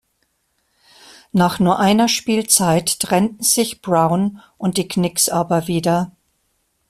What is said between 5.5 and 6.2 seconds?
wieder.